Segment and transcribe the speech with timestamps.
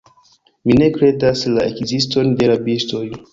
[0.69, 3.05] Mi ne kredas la ekziston de rabistoj.